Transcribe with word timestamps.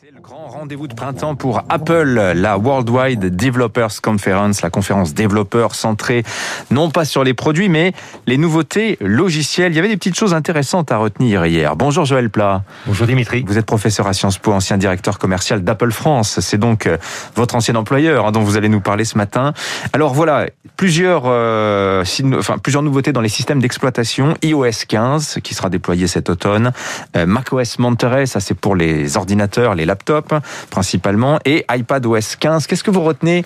C'est 0.00 0.14
le 0.14 0.20
grand 0.20 0.46
rendez-vous 0.46 0.86
de 0.86 0.94
printemps 0.94 1.34
pour 1.34 1.64
Apple, 1.68 2.32
la 2.36 2.56
Worldwide 2.56 3.34
Developers 3.34 4.00
Conference, 4.00 4.62
la 4.62 4.70
conférence 4.70 5.12
développeurs 5.12 5.74
centrée 5.74 6.22
non 6.70 6.88
pas 6.88 7.04
sur 7.04 7.24
les 7.24 7.34
produits 7.34 7.68
mais 7.68 7.92
les 8.28 8.36
nouveautés 8.36 8.96
logicielles. 9.00 9.72
Il 9.72 9.74
y 9.74 9.78
avait 9.80 9.88
des 9.88 9.96
petites 9.96 10.14
choses 10.14 10.34
intéressantes 10.34 10.92
à 10.92 10.98
retenir 10.98 11.46
hier. 11.46 11.74
Bonjour 11.74 12.04
Joël 12.04 12.30
Plat. 12.30 12.62
Bonjour 12.86 13.08
Dimitri. 13.08 13.44
Vous 13.44 13.58
êtes 13.58 13.66
professeur 13.66 14.06
à 14.06 14.12
Sciences 14.12 14.38
Po, 14.38 14.52
ancien 14.52 14.78
directeur 14.78 15.18
commercial 15.18 15.64
d'Apple 15.64 15.90
France. 15.90 16.38
C'est 16.38 16.58
donc 16.58 16.86
euh, 16.86 16.96
votre 17.34 17.56
ancien 17.56 17.74
employeur 17.74 18.26
hein, 18.26 18.30
dont 18.30 18.42
vous 18.42 18.56
allez 18.56 18.68
nous 18.68 18.80
parler 18.80 19.04
ce 19.04 19.18
matin. 19.18 19.52
Alors 19.92 20.14
voilà, 20.14 20.46
plusieurs, 20.76 21.24
euh, 21.26 22.04
enfin, 22.36 22.58
plusieurs 22.58 22.84
nouveautés 22.84 23.12
dans 23.12 23.20
les 23.20 23.28
systèmes 23.28 23.60
d'exploitation. 23.60 24.34
iOS 24.44 24.84
15 24.86 25.40
qui 25.42 25.54
sera 25.54 25.70
déployé 25.70 26.06
cet 26.06 26.30
automne. 26.30 26.70
Euh, 27.16 27.26
macOS 27.26 27.80
Monterey, 27.80 28.26
ça 28.26 28.38
c'est 28.38 28.54
pour 28.54 28.76
les 28.76 29.16
ordinateurs, 29.16 29.74
les 29.74 29.87
laptop 29.88 30.32
principalement, 30.70 31.38
et 31.44 31.64
iPadOS 31.70 32.36
15. 32.38 32.66
Qu'est-ce 32.66 32.84
que 32.84 32.90
vous 32.90 33.02
retenez 33.02 33.44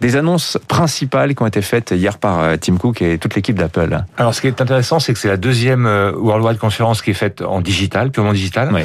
des 0.00 0.16
annonces 0.16 0.58
principales 0.68 1.34
qui 1.34 1.42
ont 1.42 1.46
été 1.46 1.62
faites 1.62 1.92
hier 1.92 2.18
par 2.18 2.40
euh, 2.40 2.56
Tim 2.60 2.76
Cook 2.76 3.00
et 3.00 3.18
toute 3.18 3.34
l'équipe 3.34 3.58
d'Apple 3.58 4.02
Alors, 4.18 4.34
ce 4.34 4.40
qui 4.40 4.48
est 4.48 4.60
intéressant, 4.60 4.98
c'est 4.98 5.12
que 5.12 5.18
c'est 5.18 5.28
la 5.28 5.36
deuxième 5.36 5.86
euh, 5.86 6.12
Worldwide 6.14 6.58
conférence 6.58 7.00
qui 7.00 7.10
est 7.10 7.14
faite 7.14 7.42
en 7.42 7.60
digital, 7.60 8.10
purement 8.10 8.32
digital. 8.32 8.70
Oui. 8.72 8.82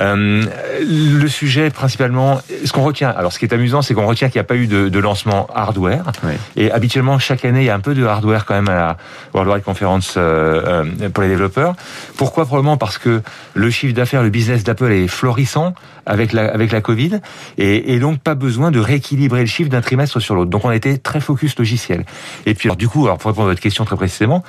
Euh, 0.00 0.44
le 0.80 1.28
sujet 1.28 1.70
principalement, 1.70 2.40
ce 2.64 2.72
qu'on 2.72 2.82
retient, 2.82 3.10
alors 3.10 3.32
ce 3.32 3.38
qui 3.38 3.44
est 3.44 3.52
amusant, 3.52 3.82
c'est 3.82 3.94
qu'on 3.94 4.06
retient 4.06 4.28
qu'il 4.28 4.38
n'y 4.38 4.44
a 4.44 4.48
pas 4.48 4.56
eu 4.56 4.66
de, 4.66 4.88
de 4.88 4.98
lancement 4.98 5.48
hardware. 5.54 6.04
Oui. 6.24 6.34
Et 6.56 6.70
habituellement, 6.70 7.18
chaque 7.18 7.44
année, 7.44 7.60
il 7.60 7.66
y 7.66 7.70
a 7.70 7.74
un 7.74 7.80
peu 7.80 7.94
de 7.94 8.04
hardware 8.04 8.46
quand 8.46 8.54
même 8.54 8.68
à 8.68 8.74
la 8.74 8.96
Worldwide 9.34 9.64
Conference 9.64 10.14
euh, 10.16 10.84
pour 11.12 11.22
les 11.22 11.28
développeurs. 11.28 11.74
Pourquoi? 12.16 12.46
Probablement 12.46 12.76
parce 12.76 12.98
que 12.98 13.22
le 13.54 13.70
chiffre 13.70 13.94
d'affaires, 13.94 14.22
le 14.22 14.30
business 14.30 14.64
d'Apple 14.64 14.92
est 14.92 15.08
florissant 15.08 15.74
avec 16.06 16.32
la, 16.32 16.50
avec 16.52 16.72
la 16.72 16.80
Covid, 16.80 17.20
et, 17.58 17.94
et 17.94 17.98
donc 18.00 18.20
pas 18.20 18.34
besoin 18.34 18.70
de 18.72 18.80
rééquilibrer 18.80 19.40
le 19.40 19.46
chiffre 19.46 19.70
d'un 19.70 19.80
trimestre 19.80 20.20
sur 20.20 20.34
l'autre. 20.34 20.50
Donc 20.52 20.64
on 20.64 20.68
a 20.68 20.76
été 20.76 20.98
très 20.98 21.20
focus 21.20 21.58
logiciel. 21.58 22.04
Et 22.46 22.54
puis 22.54 22.68
alors, 22.68 22.76
du 22.76 22.88
coup, 22.88 23.06
alors 23.06 23.18
pour 23.18 23.30
répondre 23.30 23.48
à 23.48 23.50
votre 23.50 23.60
question 23.60 23.84
très 23.84 23.96
précisément, 23.96 24.44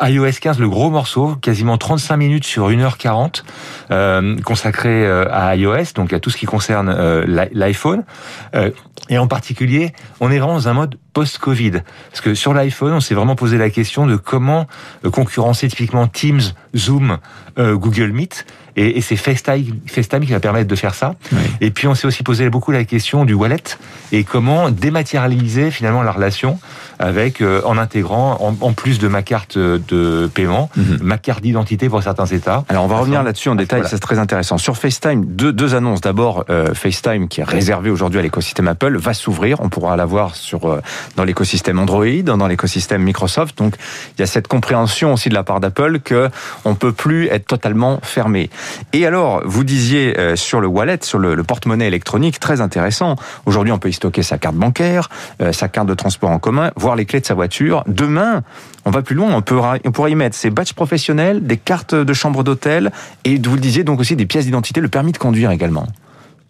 iOS 0.00 0.32
15, 0.40 0.60
le 0.60 0.68
gros 0.68 0.90
morceau, 0.90 1.34
quasiment 1.36 1.78
35 1.78 2.16
minutes 2.16 2.44
sur 2.44 2.70
1h40, 2.70 3.42
euh, 3.90 4.36
consacré 4.42 5.04
euh, 5.04 5.26
à 5.32 5.56
iOS, 5.56 5.92
donc 5.94 6.12
à 6.12 6.20
tout 6.20 6.30
ce 6.30 6.36
qui 6.36 6.46
concerne 6.46 6.88
euh, 6.88 7.46
l'iPhone. 7.52 8.04
Euh, 8.54 8.70
et 9.08 9.18
en 9.18 9.26
particulier, 9.26 9.92
on 10.20 10.30
est 10.30 10.38
vraiment 10.38 10.54
dans 10.54 10.68
un 10.68 10.74
mode 10.74 10.96
post-Covid. 11.16 11.74
Parce 12.10 12.22
que 12.26 12.32
sur 12.42 12.52
l'iPhone, 12.58 12.92
on 12.98 13.00
s'est 13.06 13.16
vraiment 13.18 13.36
posé 13.36 13.56
la 13.66 13.70
question 13.78 14.02
de 14.12 14.16
comment 14.32 14.62
concurrencer 15.18 15.66
typiquement 15.72 16.06
Teams, 16.18 16.46
Zoom, 16.84 17.18
Google 17.56 18.12
Meet. 18.18 18.44
Et, 18.76 18.98
et 18.98 19.00
c'est 19.00 19.16
FaceTime, 19.16 19.80
FaceTime 19.86 20.24
qui 20.26 20.32
va 20.32 20.40
permettre 20.40 20.68
de 20.68 20.76
faire 20.76 20.94
ça. 20.94 21.14
Oui. 21.32 21.38
Et 21.62 21.70
puis 21.70 21.86
on 21.88 21.94
s'est 21.94 22.06
aussi 22.06 22.22
posé 22.22 22.50
beaucoup 22.50 22.72
la 22.72 22.84
question 22.84 23.24
du 23.24 23.32
wallet 23.32 23.62
et 24.12 24.22
comment 24.24 24.70
dématérialiser 24.70 25.70
finalement 25.70 26.02
la 26.02 26.12
relation 26.12 26.58
avec 26.98 27.40
euh, 27.40 27.62
en 27.64 27.78
intégrant 27.78 28.36
en, 28.40 28.54
en, 28.60 28.72
plus 28.72 28.98
de 28.98 29.08
ma 29.08 29.22
carte 29.22 29.56
de 29.58 30.30
paiement, 30.32 30.68
mm 30.76 30.82
-hmm. 30.82 31.02
ma 31.02 31.18
carte 31.18 31.42
d'identité 31.42 31.88
pour 31.88 32.02
certains 32.02 32.30
États. 32.40 32.60
Alors 32.68 32.84
on 32.84 32.90
va 32.94 32.98
revenir 32.98 33.22
là-dessus 33.22 33.48
en 33.48 33.54
détail, 33.54 33.80
voilà. 33.80 33.90
c'est 33.90 34.04
très 34.08 34.18
intéressant. 34.18 34.58
Sur 34.58 34.76
FaceTime, 34.76 35.24
deux, 35.24 35.52
deux 35.52 35.72
annonces. 35.78 36.02
D'abord, 36.02 36.36
euh, 36.50 36.74
FaceTime 36.82 37.28
qui 37.30 37.40
est 37.40 37.48
réservé 37.58 37.88
aujourd'hui 37.96 38.18
à 38.20 38.22
l'écosystème 38.22 38.68
Apple 38.68 38.94
va 39.06 39.14
s'ouvrir. 39.22 39.54
On 39.66 39.70
pourra 39.74 39.96
l'avoir 39.96 40.28
sur 40.48 40.60
euh, 40.66 40.80
dans 41.16 41.24
l'écosystème 41.24 41.78
Android, 41.78 42.22
dans 42.24 42.46
l'écosystème 42.46 43.02
Microsoft. 43.02 43.56
Donc 43.58 43.76
il 44.16 44.20
y 44.20 44.22
a 44.22 44.26
cette 44.26 44.48
compréhension 44.48 45.12
aussi 45.12 45.28
de 45.28 45.34
la 45.34 45.44
part 45.44 45.60
d'Apple 45.60 46.00
que 46.00 46.28
on 46.64 46.74
peut 46.74 46.92
plus 46.92 47.26
être 47.28 47.46
totalement 47.46 48.00
fermé. 48.02 48.50
Et 48.92 49.06
alors, 49.06 49.42
vous 49.44 49.64
disiez 49.64 50.18
euh, 50.18 50.36
sur 50.36 50.60
le 50.60 50.66
wallet, 50.66 50.98
sur 51.02 51.18
le, 51.18 51.34
le 51.34 51.44
porte-monnaie 51.44 51.86
électronique, 51.86 52.40
très 52.40 52.60
intéressant. 52.60 53.16
Aujourd'hui, 53.46 53.72
on 53.72 53.78
peut 53.78 53.88
y 53.88 53.92
stocker 53.92 54.22
sa 54.22 54.38
carte 54.38 54.56
bancaire, 54.56 55.08
euh, 55.40 55.52
sa 55.52 55.68
carte 55.68 55.86
de 55.86 55.94
transport 55.94 56.30
en 56.30 56.38
commun, 56.38 56.70
voire 56.76 56.96
les 56.96 57.04
clés 57.04 57.20
de 57.20 57.26
sa 57.26 57.34
voiture. 57.34 57.84
Demain, 57.86 58.42
on 58.84 58.90
va 58.90 59.02
plus 59.02 59.14
loin, 59.14 59.34
on, 59.34 59.42
peut, 59.42 59.58
on 59.84 59.92
pourra 59.92 60.10
y 60.10 60.14
mettre 60.14 60.36
ses 60.36 60.50
badges 60.50 60.72
professionnels, 60.72 61.46
des 61.46 61.56
cartes 61.56 61.94
de 61.94 62.12
chambre 62.14 62.44
d'hôtel, 62.44 62.92
et 63.24 63.38
vous 63.38 63.54
le 63.54 63.60
disiez 63.60 63.84
donc 63.84 64.00
aussi 64.00 64.16
des 64.16 64.26
pièces 64.26 64.44
d'identité, 64.44 64.80
le 64.80 64.88
permis 64.88 65.12
de 65.12 65.18
conduire 65.18 65.50
également 65.50 65.86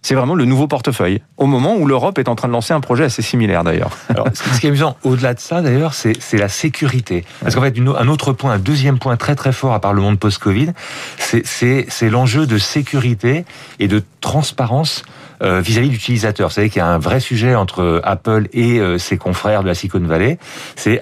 c'est 0.03 0.15
vraiment 0.15 0.35
le 0.35 0.45
nouveau 0.45 0.69
portefeuille. 0.69 1.21
Au 1.37 1.47
moment 1.47 1.77
où 1.77 1.87
l'Europe 1.87 2.19
est 2.19 2.29
en 2.29 2.37
train 2.37 2.49
de 2.49 2.53
lancer 2.53 2.73
un 2.73 2.81
projet 2.81 3.05
assez 3.05 3.23
similaire 3.23 3.65
d'ailleurs. 3.65 3.91
Ce 4.35 4.61
qui 4.61 4.67
est 4.67 4.69
amusant, 4.69 4.97
au-delà 5.03 5.35
de 5.35 5.41
ça 5.41 5.63
d'ailleurs, 5.63 5.95
c'est 5.95 6.39
la 6.39 6.49
sécurité. 6.49 7.25
Parce 7.43 7.55
qu'en 7.55 7.63
fait, 7.63 7.75
un 7.79 8.09
autre 8.09 8.33
point, 8.33 8.53
un 8.53 8.59
deuxième 8.59 8.99
point 8.99 9.17
très 9.17 9.35
très 9.35 9.53
fort 9.53 9.75
à 9.75 9.81
part 9.81 9.93
le 9.93 10.03
monde 10.03 10.19
post-Covid, 10.19 10.73
c'est 11.19 12.11
l'enjeu 12.11 12.47
de 12.47 12.59
sécurité 12.59 13.45
et 13.81 13.89
de 13.89 14.03
transparence 14.21 15.03
vis-à-vis 15.41 15.89
-vis 15.89 15.91
d'utilisateurs. 15.91 16.49
Vous 16.49 16.55
savez 16.55 16.71
qu'il 16.71 16.81
y 16.81 16.85
a 16.85 16.89
un 16.89 16.99
vrai 16.99 17.21
sujet 17.21 17.55
entre 17.55 18.01
Apple 18.05 18.49
et 18.53 18.81
euh, 18.81 18.99
ses 18.99 19.17
confrères 19.17 19.63
de 19.63 19.69
la 19.69 19.75
Silicon 19.75 20.01
Valley. 20.01 20.39
C'est 20.77 21.01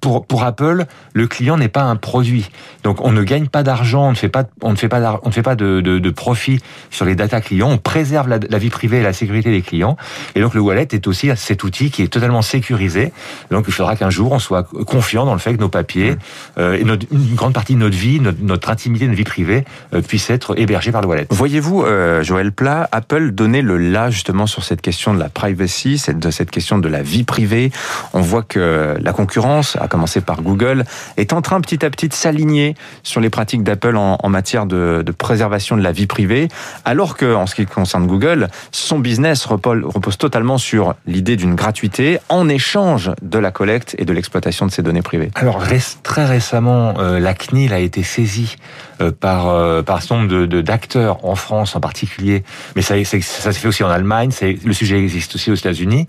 pour 0.00 0.26
pour 0.26 0.44
Apple, 0.44 0.84
le 1.14 1.26
client 1.26 1.56
n'est 1.56 1.68
pas 1.68 1.82
un 1.82 1.96
produit. 1.96 2.50
Donc 2.82 3.04
on 3.04 3.12
ne 3.12 3.22
gagne 3.22 3.48
pas 3.48 3.62
d'argent, 3.62 4.08
on 4.08 4.10
ne 4.10 4.16
fait 4.16 4.28
pas 4.28 4.44
on 4.62 4.70
ne 4.70 4.76
fait 4.76 4.88
pas 4.88 5.20
on 5.22 5.28
ne 5.28 5.32
fait 5.32 5.42
pas 5.42 5.56
de, 5.56 5.80
de, 5.80 5.98
de, 5.98 6.10
profit 6.10 6.60
sur 6.90 7.04
les 7.04 7.14
data 7.14 7.40
clients. 7.40 7.70
On 7.70 7.78
préserve 7.78 8.28
la, 8.28 8.38
la, 8.38 8.58
vie 8.58 8.70
privée 8.70 8.98
et 8.98 9.02
la 9.02 9.12
sécurité 9.12 9.50
des 9.50 9.62
clients. 9.62 9.96
Et 10.34 10.40
donc 10.40 10.54
le 10.54 10.60
wallet 10.60 10.88
est 10.92 11.06
aussi 11.06 11.30
cet 11.36 11.64
outil 11.64 11.90
qui 11.90 12.02
est 12.02 12.08
totalement 12.08 12.42
sécurisé. 12.42 13.12
Donc 13.50 13.64
il 13.68 13.72
faudra 13.72 13.96
qu'un 13.96 14.10
jour 14.10 14.32
on 14.32 14.38
soit 14.38 14.64
confiant 14.86 15.26
dans 15.26 15.34
le 15.34 15.38
fait 15.38 15.54
que 15.54 15.60
nos 15.60 15.68
papiers 15.68 16.12
mmh. 16.12 16.18
euh, 16.58 16.78
et 16.78 16.84
notre, 16.84 17.06
une 17.12 17.34
grande 17.34 17.54
partie 17.54 17.74
de 17.74 17.80
notre 17.80 17.96
vie, 17.96 18.20
notre, 18.20 18.38
notre 18.42 18.70
intimité, 18.70 19.06
notre 19.06 19.16
vie 19.16 19.24
privée 19.24 19.64
euh, 19.94 20.00
puisse 20.00 20.30
être 20.30 20.58
hébergée 20.58 20.92
par 20.92 21.02
le 21.02 21.08
wallet. 21.08 21.26
Voyez-vous, 21.30 21.82
euh, 21.82 22.22
Joël 22.22 22.52
Plat, 22.52 22.88
Apple 22.92 23.32
donner 23.32 23.62
le 23.62 23.75
là 23.76 24.10
justement 24.10 24.46
sur 24.46 24.64
cette 24.64 24.80
question 24.80 25.14
de 25.14 25.18
la 25.18 25.28
privacy, 25.28 25.98
cette, 25.98 26.50
question 26.50 26.78
de 26.78 26.88
la 26.88 27.02
vie 27.02 27.24
privée. 27.24 27.70
On 28.12 28.20
voit 28.20 28.42
que 28.42 28.96
la 29.00 29.12
concurrence, 29.12 29.76
à 29.80 29.88
commencer 29.88 30.20
par 30.20 30.42
Google, 30.42 30.84
est 31.16 31.32
en 31.32 31.42
train 31.42 31.60
petit 31.60 31.84
à 31.84 31.90
petit 31.90 32.08
de 32.08 32.14
s'aligner 32.14 32.74
sur 33.02 33.20
les 33.20 33.30
pratiques 33.30 33.62
d'Apple 33.62 33.96
en, 33.96 34.28
matière 34.28 34.66
de, 34.66 35.04
préservation 35.16 35.76
de 35.76 35.82
la 35.82 35.92
vie 35.92 36.06
privée, 36.06 36.48
alors 36.84 37.16
que 37.16 37.34
en 37.34 37.46
ce 37.46 37.54
qui 37.54 37.66
concerne 37.66 38.06
Google, 38.06 38.48
son 38.72 38.98
business 38.98 39.44
repose, 39.46 39.82
repose 39.84 40.18
totalement 40.18 40.58
sur 40.58 40.94
l'idée 41.06 41.36
d'une 41.36 41.54
gratuité 41.54 42.18
en 42.28 42.48
échange 42.48 43.10
de 43.22 43.38
la 43.38 43.50
collecte 43.50 43.94
et 43.98 44.04
de 44.04 44.12
l'exploitation 44.12 44.66
de 44.66 44.70
ces 44.70 44.82
données 44.82 45.02
privées. 45.02 45.30
Alors 45.34 45.62
très 46.02 46.24
récemment, 46.24 46.94
euh, 46.98 47.18
la 47.18 47.34
CNIL 47.34 47.72
a 47.72 47.78
été 47.78 48.02
saisie 48.02 48.56
euh, 49.00 49.10
par 49.12 49.48
euh, 49.48 49.82
par 49.82 50.00
un 50.10 50.16
nombre 50.16 50.46
d'acteurs 50.46 51.24
en 51.24 51.34
France 51.34 51.76
en 51.76 51.80
particulier, 51.80 52.44
mais 52.74 52.82
ça, 52.82 52.94
ça 53.04 53.52
s'est 53.52 53.65
aussi 53.66 53.84
en 53.84 53.90
Allemagne. 53.90 54.30
C'est 54.30 54.58
le 54.64 54.72
sujet 54.72 54.98
existe 54.98 55.34
aussi 55.34 55.50
aux 55.50 55.54
États-Unis. 55.54 56.06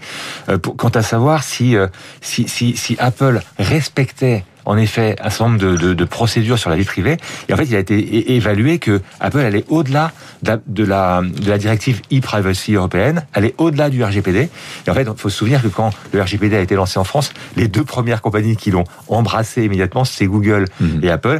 Euh, 0.50 0.57
quant 0.57 0.90
à 0.90 1.01
savoir 1.01 1.44
si, 1.44 1.75
euh, 1.75 1.88
si, 2.22 2.47
si, 2.47 2.75
si 2.75 2.95
Apple 3.00 3.41
respectait 3.57 4.44
en 4.66 4.78
effet 4.78 5.16
un 5.22 5.29
certain 5.29 5.51
nombre 5.51 5.59
de, 5.59 5.78
de, 5.78 5.94
de, 5.94 6.06
procédures 6.06 6.59
sur 6.59 6.69
la 6.69 6.75
vie 6.75 6.84
privée. 6.84 7.16
Et 7.47 7.53
en 7.53 7.57
fait, 7.57 7.63
il 7.63 7.75
a 7.75 7.79
été 7.79 8.34
évalué 8.35 8.79
que 8.79 9.01
Apple 9.22 9.40
allait 9.40 9.63
au-delà 9.69 10.12
de 10.44 10.84
la, 10.84 11.22
de 11.22 11.50
la 11.50 11.57
directive 11.57 12.01
e-privacy 12.12 12.73
européenne, 12.73 13.25
allait 13.34 13.56
au-delà 13.57 13.90
du 13.90 14.03
RGPD. 14.03 14.50
Et 14.85 14.90
en 14.90 14.94
fait, 14.94 15.03
il 15.03 15.17
faut 15.17 15.29
se 15.29 15.38
souvenir 15.38 15.62
que 15.62 15.69
quand 15.69 15.91
le 16.12 16.22
RGPD 16.22 16.57
a 16.57 16.59
été 16.59 16.75
lancé 16.75 17.00
en 17.00 17.06
France, 17.06 17.31
les 17.56 17.69
deux 17.69 17.85
premières 17.85 18.22
compagnies 18.22 18.57
qui 18.57 18.72
l'ont 18.72 18.84
embrassé 19.07 19.63
immédiatement, 19.63 20.03
c'est 20.03 20.25
Google 20.25 20.66
mmh. 20.81 20.85
et 21.01 21.12
Apple 21.12 21.40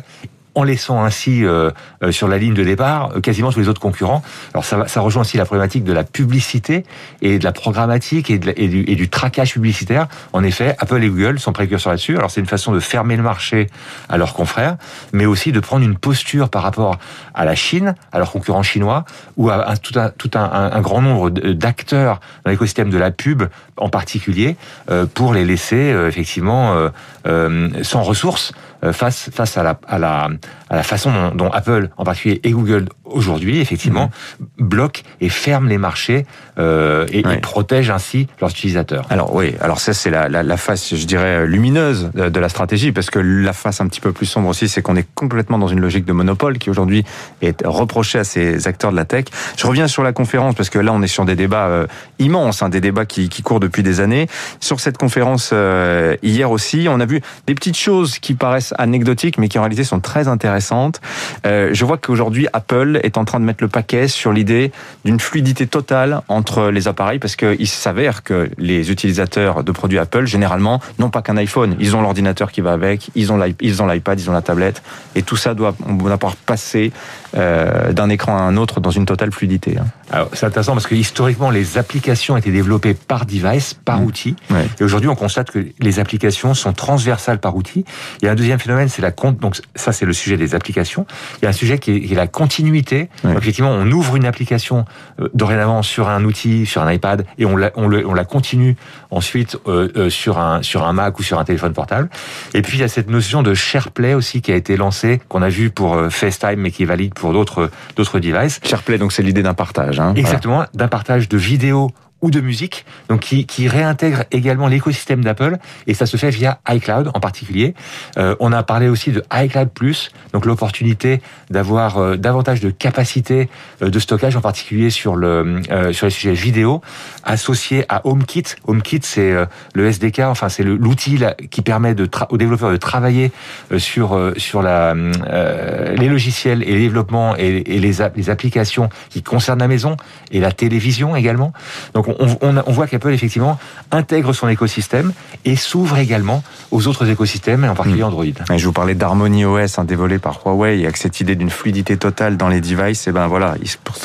en 0.58 0.64
laissant 0.64 1.04
ainsi 1.04 1.46
euh, 1.46 1.70
euh, 2.02 2.12
sur 2.12 2.28
la 2.28 2.40
ligne 2.40 2.56
de 2.56 2.64
départ 2.64 3.12
euh, 3.16 3.22
quasiment 3.22 3.52
tous 3.52 3.60
les 3.60 3.70
autres 3.70 3.80
concurrents. 3.80 4.24
Alors 4.56 4.66
ça, 4.66 4.88
ça 4.88 5.02
rejoint 5.02 5.22
aussi 5.22 5.38
la 5.38 5.46
problématique 5.46 5.84
de 5.84 5.94
la 5.94 6.04
publicité 6.04 6.84
et 7.22 7.38
de 7.38 7.44
la 7.44 7.52
programmatique 7.52 8.32
et, 8.32 8.40
et, 8.56 8.68
du, 8.68 8.84
et, 8.88 8.96
du, 8.96 9.08
traquage 9.08 9.54
publicitaire. 9.54 10.08
En 10.34 10.44
effet, 10.44 10.76
Apple 10.80 11.04
et 11.04 11.10
Google 11.10 11.40
sont 11.40 11.54
précurseurs 11.54 11.92
là-dessus. 11.92 12.18
Alors 12.18 12.32
c'est 12.32 12.42
une 12.42 12.48
façon 12.48 12.72
de 12.72 12.80
fermer 12.80 13.16
le 13.18 13.22
marché 13.22 13.68
à 14.10 14.18
leurs 14.18 14.34
confrères, 14.34 14.78
mais 15.14 15.28
aussi 15.28 15.52
de 15.52 15.60
prendre 15.60 15.86
une 15.86 15.96
posture 15.96 16.50
par 16.50 16.64
rapport 16.64 16.98
à 17.36 17.46
la 17.46 17.54
Chine, 17.54 17.94
à 18.12 18.18
leurs 18.18 18.32
concurrents 18.32 18.64
chinois, 18.64 19.06
ou 19.36 19.52
à, 19.52 19.62
à 19.62 19.78
tout, 19.78 20.00
un, 20.00 20.10
tout 20.10 20.32
un, 20.34 20.72
un, 20.74 20.82
grand 20.82 21.04
nombre 21.04 21.30
d'acteurs 21.30 22.20
dans 22.46 22.50
l'écosystème 22.50 22.90
de 22.90 22.98
la 22.98 23.12
pub 23.12 23.44
en 23.78 23.90
particulier, 23.90 24.56
euh, 24.90 25.06
pour 25.06 25.36
les 25.36 25.46
laisser 25.46 25.92
euh, 25.92 26.08
effectivement 26.08 26.90
euh, 27.28 27.70
sans 27.84 28.02
ressources 28.02 28.54
face 28.92 29.30
face 29.34 29.58
à 29.58 29.64
la, 29.64 29.80
à 29.88 30.00
la 30.00 30.30
à 30.70 30.76
la 30.76 30.84
façon 30.84 31.12
dont, 31.12 31.36
dont, 31.46 31.52
Apple 31.52 31.90
en 31.98 32.04
particulier 32.04 32.42
et 32.44 32.52
Google 32.52 32.90
aujourd'hui 33.06 33.60
effectivement 33.60 34.10
mmh. 34.40 34.44
bloquent 34.60 35.02
et 35.22 35.30
ferment 35.30 35.70
les 35.70 35.78
marchés 35.78 36.26
euh, 36.60 37.06
et, 37.12 37.24
protègent 37.42 37.92
ainsi 37.92 38.28
leurs 38.42 38.50
utilisateurs. 38.50 39.06
Alors 39.10 39.34
oui, 39.34 39.56
alors 39.62 39.80
ça 39.80 39.94
c'est 39.94 40.10
la, 40.10 40.28
la, 40.28 40.44
la, 40.44 40.58
face 40.58 40.96
je 40.96 41.06
dirais 41.06 41.48
lumineuse 41.48 42.12
de, 42.14 42.30
de, 42.30 42.40
la 42.40 42.50
stratégie 42.50 42.92
parce 42.92 43.10
que 43.10 43.20
la 43.20 43.54
face 43.54 43.80
un 43.80 43.88
petit 43.88 44.02
peu 44.02 44.12
plus 44.12 44.26
sombre 44.26 44.50
aussi 44.50 44.68
c'est 44.68 44.82
qu'on 44.82 44.96
est 44.96 45.08
complètement 45.16 45.58
dans 45.58 45.68
une 45.68 45.80
logique 45.80 46.06
de 46.06 46.14
monopole 46.14 46.58
qui 46.58 46.70
aujourd'hui 46.70 47.06
est 47.42 47.66
reprochée 47.66 48.20
à 48.20 48.24
ces 48.24 48.68
acteurs 48.68 48.92
de 48.92 48.96
la 48.96 49.06
tech. 49.06 49.26
Je 49.58 49.66
reviens 49.66 49.88
sur 49.88 50.04
la 50.04 50.14
conférence 50.14 50.56
parce 50.56 50.70
que 50.70 50.80
là 50.80 50.94
on 50.94 51.02
est 51.02 51.08
sur 51.08 51.26
des 51.26 51.36
débats 51.36 51.68
euh, 51.68 51.88
immenses, 52.20 52.62
hein, 52.62 52.70
des 52.70 52.82
débats 52.82 53.06
qui, 53.06 53.30
qui, 53.30 53.42
courent 53.42 53.60
depuis 53.60 53.84
des 53.84 54.00
années. 54.00 54.28
Sur 54.60 54.80
cette 54.80 54.98
conférence 54.98 55.52
euh, 55.54 56.16
hier 56.24 56.52
aussi, 56.52 56.88
on 56.90 57.00
a 57.00 57.06
vu 57.06 57.22
des 57.46 57.56
petites 57.56 57.78
choses 57.78 58.20
qui 58.20 58.34
paraissent 58.34 58.67
anecdotiques, 58.78 59.38
mais 59.38 59.48
qui 59.48 59.58
en 59.58 59.62
réalité 59.62 59.84
sont 59.84 60.00
très 60.00 60.28
intéressantes. 60.28 61.02
Euh, 61.46 61.70
je 61.74 61.86
vois 61.86 61.98
qu'aujourd'hui, 61.98 62.48
Apple 62.54 63.00
est 63.04 63.18
en 63.18 63.26
train 63.26 63.40
de 63.40 63.46
mettre 63.46 63.64
le 63.64 63.70
paquet 63.70 64.08
sur 64.08 64.32
l'idée 64.32 64.72
d'une 65.06 65.20
fluidité 65.20 65.68
totale 65.68 66.22
entre 66.28 66.70
les 66.70 66.88
appareils, 66.88 67.20
parce 67.20 67.36
qu'il 67.36 67.68
s'avère 67.68 68.24
que 68.24 68.50
les 68.58 68.92
utilisateurs 68.92 69.64
de 69.64 69.72
produits 69.72 70.00
Apple, 70.00 70.26
généralement, 70.26 70.82
n'ont 71.00 71.10
pas 71.10 71.22
qu'un 71.22 71.38
iPhone. 71.38 71.76
Ils 71.80 71.96
ont 71.96 72.02
l'ordinateur 72.02 72.52
qui 72.52 72.62
va 72.62 72.74
avec, 72.74 73.10
ils 73.16 73.32
ont 73.32 73.38
l'iPad, 73.38 74.20
ils 74.20 74.30
ont 74.30 74.34
la 74.34 74.42
tablette, 74.42 74.82
et 75.16 75.24
tout 75.24 75.38
ça 75.38 75.54
doit, 75.54 75.76
on 75.88 75.98
pouvoir 75.98 76.36
passer 76.36 76.92
euh, 77.36 77.94
d'un 77.94 78.10
écran 78.10 78.38
à 78.38 78.42
un 78.42 78.58
autre 78.58 78.80
dans 78.80 78.92
une 78.92 79.06
totale 79.06 79.32
fluidité. 79.32 79.78
Alors, 80.10 80.30
c'est 80.34 80.46
intéressant 80.46 80.74
parce 80.74 80.88
que 80.88 80.96
historiquement, 80.96 81.50
les 81.50 81.78
applications 81.78 82.38
étaient 82.38 82.52
développées 82.52 82.94
par 82.94 83.26
device, 83.26 83.74
par 83.74 84.00
mmh. 84.00 84.06
outil. 84.06 84.36
Et 84.80 84.84
aujourd'hui, 84.84 85.10
on 85.10 85.16
constate 85.16 85.52
que 85.52 85.66
les 85.80 86.00
applications 86.00 86.54
sont 86.54 86.74
transversales 86.74 87.40
par 87.40 87.56
outil. 87.56 87.84
Il 88.22 88.26
y 88.26 88.28
a 88.30 88.32
un 88.32 88.36
deuxième 88.36 88.60
phénomène, 88.60 88.88
c'est 88.88 89.02
la 89.02 89.12
compte. 89.12 89.38
Donc, 89.40 89.60
ça, 89.76 89.92
c'est 89.92 90.06
le 90.06 90.14
sujet 90.14 90.38
des 90.38 90.56
applications. 90.56 91.06
Il 91.42 91.44
y 91.44 91.46
a 91.46 91.50
un 91.50 91.54
sujet 91.54 91.78
qui 91.78 91.92
est, 91.92 92.16
la 92.16 92.28
continuité. 92.28 93.10
Donc, 93.24 93.38
effectivement, 93.38 93.72
on 93.72 93.92
ouvre 93.92 94.16
une 94.16 94.26
application 94.26 94.86
euh, 95.20 95.28
dorénavant 95.34 95.84
sur 95.84 96.08
un 96.10 96.24
outil, 96.24 96.66
sur 96.66 96.82
un 96.82 96.92
iPad, 96.92 97.26
et 97.38 97.46
on 97.46 97.58
la, 97.58 97.72
on, 97.76 97.92
on 97.92 98.14
la 98.14 98.26
continue 98.26 98.76
ensuite 99.12 99.58
euh, 99.68 99.90
euh, 99.96 100.10
sur 100.10 100.40
un 100.40 100.64
sur 100.64 100.86
un 100.86 100.94
Mac 100.94 101.20
ou 101.20 101.24
sur 101.24 101.38
un 101.38 101.44
téléphone 101.44 101.74
portable. 101.74 102.10
Et 102.54 102.62
puis, 102.62 102.78
il 102.78 102.82
y 102.82 102.84
a 102.84 102.88
cette 102.88 103.10
notion 103.10 103.44
de 103.44 103.54
SharePlay 103.54 104.14
aussi 104.14 104.42
qui 104.42 104.52
a 104.52 104.56
été 104.56 104.78
lancée, 104.78 105.22
qu'on 105.28 105.42
a 105.42 105.50
vu 105.50 105.70
pour 105.70 106.00
FaceTime, 106.10 106.60
mais 106.60 106.72
qui 106.72 106.84
est 106.84 106.88
valide 106.88 107.14
pour 107.14 107.34
d'autres 107.34 107.70
d'autres 107.96 108.20
devices. 108.20 108.60
SharePlay, 108.64 108.98
donc 108.98 109.12
c'est 109.12 109.24
l'idée 109.24 109.44
d'un 109.44 109.54
partage. 109.54 109.97
Hein, 110.00 110.14
Exactement, 110.16 110.66
d'un 110.74 110.88
partage 110.88 111.30
de 111.30 111.38
vidéos 111.38 111.92
ou 112.22 112.32
de 112.32 112.42
musique, 112.42 112.86
donc 113.10 113.22
qui, 113.22 113.46
qui 113.46 113.68
réintègre 113.68 114.24
également 114.32 114.68
l'écosystème 114.68 115.24
d'Apple, 115.24 115.58
et 115.86 115.94
ça 115.94 116.06
se 116.06 116.18
fait 116.18 116.30
via 116.30 116.60
iCloud 116.70 117.12
en 117.14 117.20
particulier. 117.20 117.76
Euh, 118.18 118.36
on 118.40 118.52
a 118.52 118.64
parlé 118.64 118.90
aussi 118.90 119.12
de 119.12 119.24
iCloud 119.34 119.70
Plus, 119.70 120.12
donc 120.34 120.46
l'opportunité 120.46 121.22
d'avoir 121.50 121.98
euh, 121.98 122.18
davantage 122.18 122.60
de 122.60 122.70
capacité 122.70 123.50
euh, 123.82 123.90
de 123.90 124.00
stockage, 124.00 124.36
en 124.36 124.42
particulier 124.42 124.90
sur 124.90 125.16
le 125.16 125.62
euh, 125.72 125.94
sur 125.94 126.08
les 126.08 126.12
sujets 126.12 126.34
vidéo, 126.34 126.82
associé 127.24 127.86
à 127.90 128.06
HomeKit. 128.06 128.44
HomeKit, 128.66 129.00
c'est 129.04 129.34
le 129.74 129.88
SDK, 129.88 130.20
enfin 130.20 130.50
c'est 130.50 130.64
l'outil 130.64 131.20
qui 131.50 131.62
permet 131.62 131.94
de 131.96 132.10
aux 132.30 132.38
développeurs 132.38 132.72
de 132.72 132.78
travailler 132.78 133.32
sur 133.78 134.34
sur 134.38 134.62
la 134.62 134.94
les 134.94 136.10
logiciels 136.10 136.64
et 136.64 136.74
les 136.74 136.80
développements 136.80 137.36
et, 137.38 137.64
et 137.66 137.80
les, 137.80 137.94
les 138.16 138.30
applications 138.30 138.90
qui 139.10 139.24
concernent 139.24 139.60
la 139.60 139.68
maison 139.68 139.98
et 140.32 140.40
la 140.40 140.52
télévision 140.52 141.16
également. 141.16 141.54
Donc 141.94 142.07
on, 142.08 142.72
voit 142.72 142.88
qu'Apple, 142.88 143.12
effectivement, 143.12 143.60
intègre 143.92 144.34
son 144.34 144.48
écosystème 144.48 145.14
et 145.46 145.56
s'ouvre 145.56 145.98
également 145.98 146.44
aux 146.72 146.88
autres 146.88 147.10
écosystèmes, 147.10 147.66
et 147.66 147.70
en 147.70 147.76
particulier 147.76 148.04
hmm. 148.04 148.08
Android. 148.08 148.26
je 148.56 148.66
vous 148.66 148.74
parlais 148.74 148.96
d'Harmony 148.96 149.46
OS, 149.46 149.80
hein, 149.80 149.84
dévoilé 149.84 150.20
par 150.20 150.42
Huawei, 150.46 150.80
et 150.80 150.84
avec 150.84 150.98
cette 150.98 151.20
idée 151.20 151.36
d'une 151.36 151.50
fluidité 151.50 151.98
totale 151.98 152.38
dans 152.38 152.48
les 152.48 152.62
devices. 152.62 153.08
Et 153.08 153.12
ben 153.12 153.28
voilà, 153.28 153.56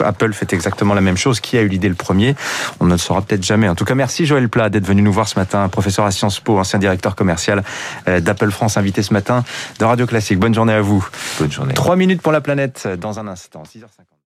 Apple 0.04 0.32
fait 0.32 0.52
exactement 0.52 0.94
la 0.94 1.00
même 1.00 1.16
chose. 1.16 1.40
Qui 1.40 1.58
a 1.58 1.62
eu 1.62 1.68
l'idée 1.68 1.88
le 1.88 1.94
premier? 1.94 2.34
On 2.80 2.86
ne 2.86 2.92
le 2.92 2.98
saura 2.98 3.22
peut-être 3.22 3.44
jamais. 3.44 3.68
En 3.68 3.74
tout 3.74 3.84
cas, 3.84 3.94
merci 3.94 4.26
Joël 4.26 4.48
Plat 4.48 4.68
d'être 4.68 4.86
venu 4.86 5.02
nous 5.02 5.12
voir 5.12 5.28
ce 5.28 5.38
matin, 5.38 5.68
professeur 5.68 6.04
à 6.04 6.10
Sciences 6.10 6.40
Po, 6.40 6.58
ancien 6.58 6.78
directeur 6.78 7.14
commercial 7.14 7.62
euh, 8.08 8.20
d'Apple 8.20 8.50
France, 8.50 8.76
invité 8.76 9.02
ce 9.02 9.12
matin 9.12 9.44
de 9.78 9.84
Radio 9.84 10.06
Classique. 10.06 10.38
Bonne 10.38 10.54
journée 10.54 10.74
à 10.74 10.80
vous. 10.80 11.06
Bonne 11.38 11.52
journée. 11.52 11.74
Trois 11.74 11.96
minutes 11.96 12.22
pour 12.22 12.32
la 12.32 12.40
planète 12.40 12.88
dans 13.00 13.18
un 13.18 13.26
instant. 13.26 13.62
6h50. 13.62 14.11